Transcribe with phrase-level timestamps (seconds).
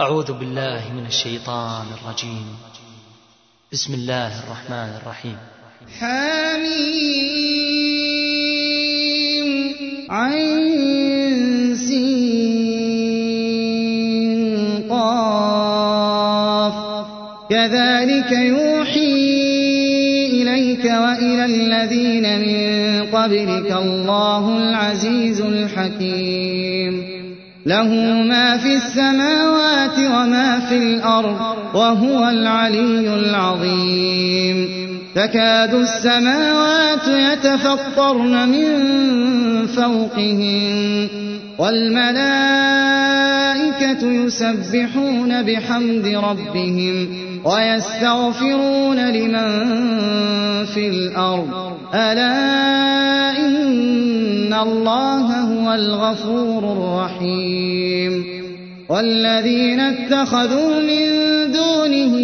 [0.00, 2.46] أعوذ بالله من الشيطان الرجيم.
[3.72, 5.36] بسم الله الرحمن الرحيم.
[6.00, 7.04] حميم
[10.10, 11.76] عين
[14.90, 16.74] قاف.
[17.50, 19.12] كذلك يوحي
[20.26, 22.62] إليك وإلى الذين من
[23.06, 26.69] قبلك الله العزيز الحكيم.
[27.66, 27.88] له
[28.22, 31.36] ما في السماوات وما في الأرض
[31.74, 34.68] وهو العلي العظيم.
[35.14, 38.66] تكاد السماوات يتفطرن من
[39.66, 41.08] فوقهن
[41.58, 42.40] والملائكة
[44.12, 47.08] يسبحون بحمد ربهم
[47.44, 49.48] ويستغفرون لمن
[50.64, 51.72] في الأرض.
[51.94, 53.56] ألا إن
[54.54, 58.40] الله هو الغفور الرحيم
[58.88, 61.06] والذين اتخذوا من
[61.52, 62.16] دونه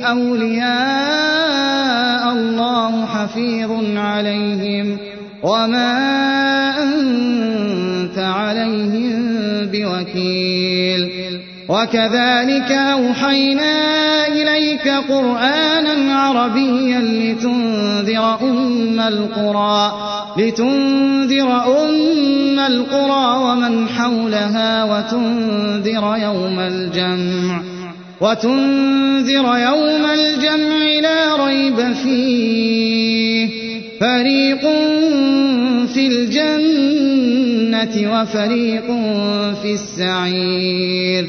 [0.00, 1.44] أولياء
[2.32, 4.98] الله حفيظ عليهم
[5.42, 5.92] وما
[6.82, 9.24] أنت عليهم
[9.72, 11.10] بوكيل
[11.68, 19.92] وكذلك أوحينا إليك قرآنا عربيا لتنذر أم القرى
[20.36, 21.48] لتنذر
[21.84, 27.62] أم القرى ومن حولها وتنذر يوم الجمع
[28.20, 33.48] وتنذر يوم الجمع لا ريب فيه.
[34.00, 34.60] فريق
[35.94, 38.86] في الجنة وفريق
[39.62, 41.28] في السعير.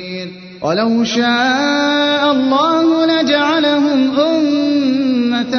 [0.62, 5.56] ولو شاء الله لجعلهم أمة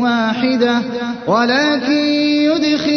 [0.00, 0.82] واحدة
[1.26, 2.39] ولكن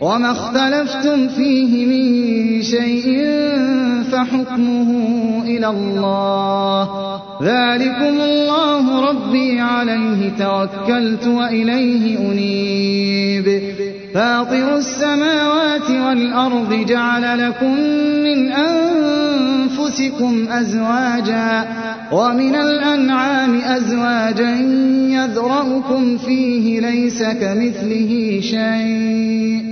[0.00, 3.24] وما اختلفتم فيه من شيء
[4.12, 4.90] فحكمه
[5.44, 7.16] إلى الله.
[7.42, 13.62] ذلكم الله ربي عليه توكلت وإليه أنيب.
[14.14, 17.80] فاطر السماوات والأرض جعل لكم
[18.24, 21.64] من أنفسكم أزواجا
[22.12, 24.50] ومن الأنعام أزواجا
[25.08, 29.65] يذرأكم فيه ليس كمثله شيء.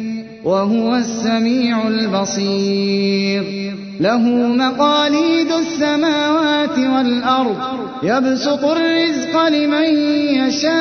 [0.45, 3.45] وهو السميع البصير.
[4.01, 4.19] له
[4.57, 7.57] مقاليد السماوات والأرض.
[8.03, 9.89] يبسط الرزق لمن
[10.45, 10.75] يشاء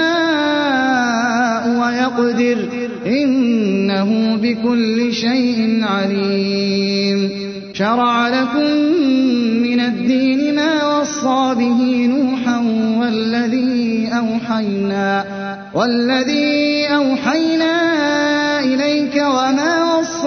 [1.80, 2.70] ويقدر.
[3.06, 7.54] إنه بكل شيء عليم.
[7.74, 8.70] شرع لكم
[9.64, 12.60] من الدين ما وصى به نوحا
[13.00, 15.26] والذي أوحينا
[15.74, 17.93] والذي أوحينا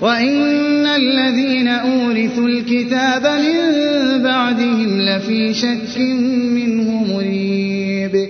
[0.00, 5.98] وإن الذين أورثوا الكتاب من بعدهم لفي شك
[6.54, 8.28] منه مريب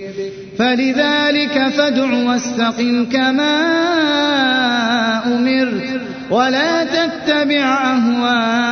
[0.57, 3.53] فلذلك فادع واستقم كما
[5.25, 6.01] أمرت
[6.31, 8.63] ولا تتبع أهواءهم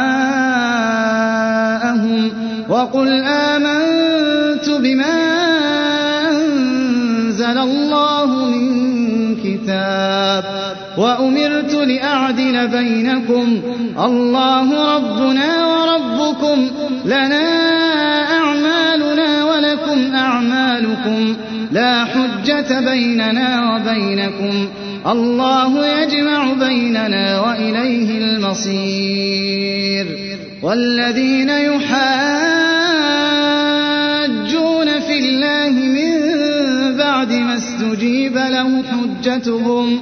[2.70, 5.21] وقل آمنت بما
[10.98, 13.62] وأمرت لأعدل بينكم.
[14.06, 16.72] الله ربنا وربكم.
[17.06, 17.44] لنا
[18.32, 21.36] أعمالنا ولكم أعمالكم.
[21.72, 24.68] لا حجة بيننا وبينكم.
[25.08, 30.06] الله يجمع بيننا وإليه المصير.
[30.64, 32.02] والذين يحاجون
[35.00, 36.12] في الله من
[36.98, 40.02] بعد ما استجيب له حجتهم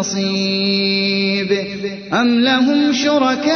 [0.00, 1.52] نصيب.
[2.12, 3.50] أم لهم شركاء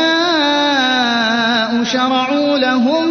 [1.85, 3.09] شرعوا لهم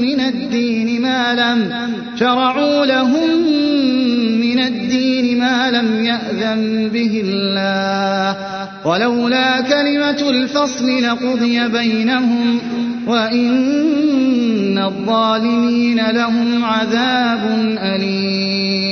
[0.00, 1.72] من الدين ما لم
[2.20, 3.30] شرعوا لهم
[4.40, 8.36] من الدين ما لم يأذن به الله.
[8.84, 12.60] ولولا كلمة الفصل لقضي بينهم
[13.06, 17.40] وإن الظالمين لهم عذاب
[17.78, 18.91] أليم.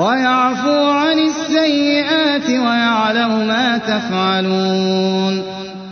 [0.00, 5.42] ويعفو عن السيئات ويعلم ما تفعلون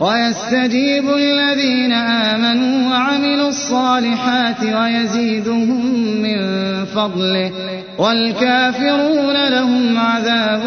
[0.01, 5.87] ويستجيب الذين آمنوا وعملوا الصالحات ويزيدهم
[6.23, 6.39] من
[6.85, 7.51] فضله
[7.99, 10.63] والكافرون لهم عذاب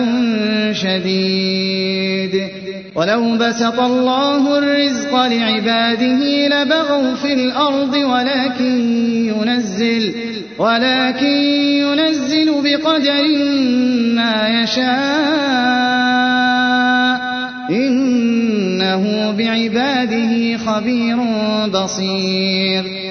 [0.72, 2.61] شديد
[2.96, 8.80] ولو بسط الله الرزق لعباده لبغوا في الأرض ولكن
[9.26, 10.14] ينزل
[10.58, 11.26] ولكن
[11.82, 13.24] ينزل بقدر
[14.16, 16.02] ما يشاء
[17.72, 21.18] إنه بعباده خبير
[21.68, 23.11] بصير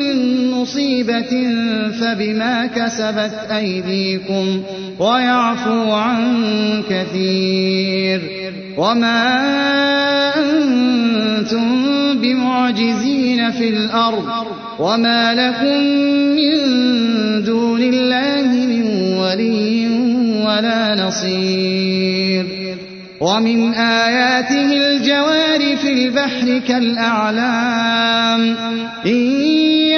[0.61, 1.31] مصيبة
[2.01, 4.63] فبما كسبت أيديكم
[4.99, 6.17] ويعفو عن
[6.89, 8.21] كثير
[8.77, 9.41] وما
[10.37, 11.67] أنتم
[12.21, 14.25] بمعجزين في الأرض
[14.79, 15.83] وما لكم
[16.37, 16.53] من
[17.43, 18.83] دون الله من
[19.17, 19.87] ولي
[20.45, 22.45] ولا نصير
[23.21, 28.55] ومن آياته الجوار في البحر كالأعلام
[29.05, 29.50] إن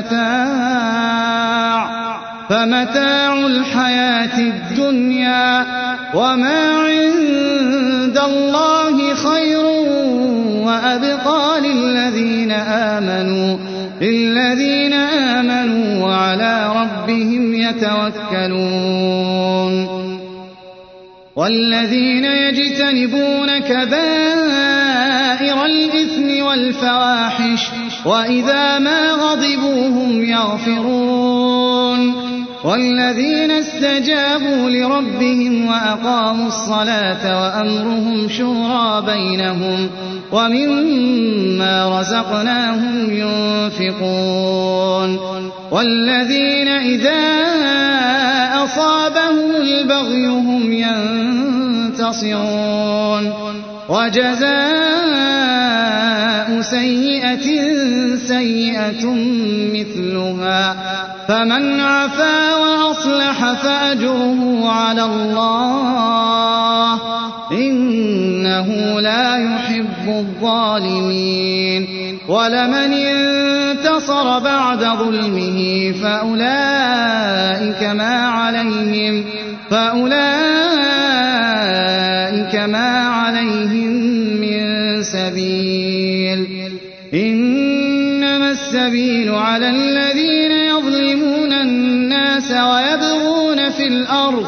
[0.00, 1.86] فمتاع
[2.48, 5.66] فمتاع الحياة الدنيا
[6.14, 9.64] وما عند الله خير
[10.66, 13.56] وأبقى للذين آمنوا
[14.00, 18.66] للذين آمنوا وعلى ربهم يتوكلون.
[21.36, 27.70] والذين يجتنبون كبائر الإثم والفواحش
[28.06, 32.26] وإذا ما غضبوا هم يغفرون
[32.64, 39.90] والذين استجابوا لربهم وأقاموا الصلاة وأمرهم شورى بينهم
[40.32, 45.18] ومما رزقناهم ينفقون
[45.70, 47.26] والذين إذا
[48.64, 50.72] أصابهم البغي هم
[51.92, 53.32] ينتصرون
[53.88, 54.66] وجزاء
[56.60, 57.25] سيئة
[58.36, 59.14] سيئة
[59.74, 60.76] مثلها.
[61.28, 67.00] فمن عفا وأصلح فأجره على الله.
[67.52, 71.86] إنه لا يحب الظالمين.
[72.28, 79.24] ولمن انتصر بعد ظلمه فأولئك ما عليهم.
[79.70, 80.35] فأولئك
[88.96, 94.46] السبيل على الذين يظلمون الناس ويبغون في الأرض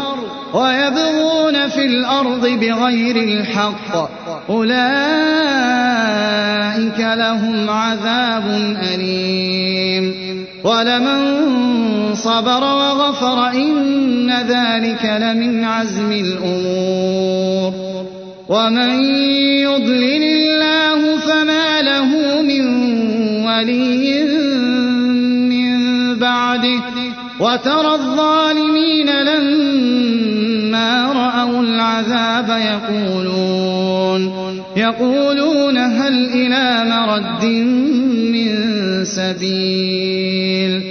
[0.55, 4.11] ويبغون في الأرض بغير الحق.
[4.51, 4.79] أولئك
[6.99, 10.15] لهم عذاب أليم.
[10.65, 11.21] ولمن
[12.15, 17.73] صبر وغفر إن ذلك لمن عزم الأمور.
[18.49, 19.05] ومن
[19.61, 22.18] يضلل الله فما له
[23.49, 24.25] ولي
[25.49, 25.79] من
[26.19, 26.83] بعده
[27.41, 37.45] وترى الظالمين لما رأوا العذاب يقولون يقولون هل إلى مرد
[38.35, 38.55] من
[39.05, 40.83] سبيل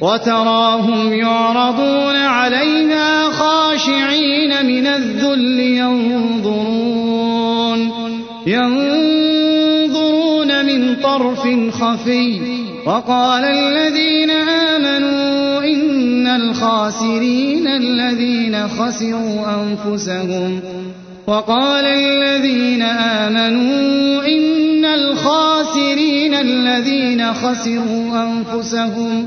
[0.00, 7.12] وتراهم يعرضون عليها خاشعين من الذل ينظرون
[8.46, 8.81] ينظرون
[11.02, 11.42] طرف
[11.80, 12.40] خفي
[12.86, 20.60] وقال الذين آمنوا إن الخاسرين الذين خسروا أنفسهم
[21.26, 29.26] وقال الذين آمنوا إن الخاسرين الذين خسروا أنفسهم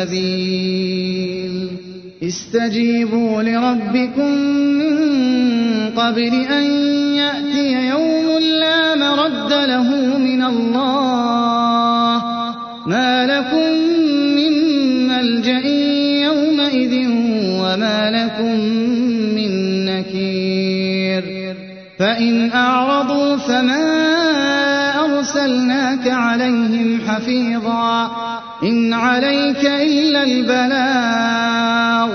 [0.00, 1.68] سبيل
[2.22, 4.34] استجيبوا لربكم
[4.80, 4.96] من
[5.96, 6.64] قبل أن
[7.14, 12.22] يأتي يوم لا مرد له من الله.
[12.86, 13.70] ما لكم
[14.36, 14.52] من
[15.08, 15.66] ملجأ
[16.24, 17.08] يومئذ
[17.62, 18.60] وما لكم
[19.36, 21.24] من نكير.
[21.98, 23.86] فإن أعرضوا فما
[25.04, 28.29] أرسلناك عليهم حفيظا.
[28.62, 32.10] إن عليك إلا البلاغ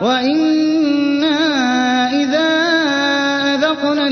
[0.00, 1.38] وإنا
[2.22, 2.48] إذا
[3.54, 4.06] أذقنا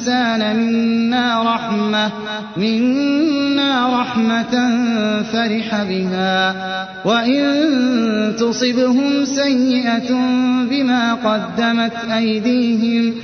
[0.00, 2.10] الإنسان منا رحمة
[2.56, 4.54] منا رحمة
[5.22, 6.54] فرح بها.
[7.04, 7.42] وإن
[8.38, 10.10] تصبهم سيئة
[10.70, 13.14] بما قدمت أيديهم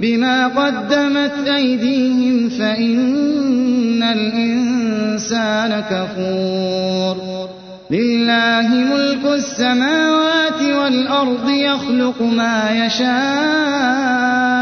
[0.00, 7.48] بما قدمت أيديهم فإن الإنسان كفور.
[7.90, 14.61] لله ملك السماوات والأرض يخلق ما يشاء.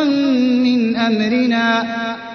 [1.07, 1.83] أمرنا.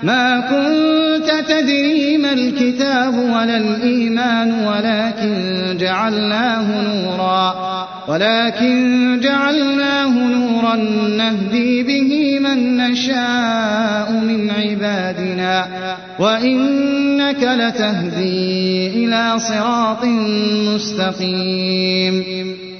[0.02, 7.54] ما كنت تدري ما الكتاب ولا الإيمان ولكن جعلناه نورا.
[8.08, 10.76] ولكن جعلناه نورا
[11.16, 15.66] نهدي به من نشاء من عبادنا.
[16.18, 20.04] وإنك لتهدي إلى صراط
[20.74, 22.55] مستقيم.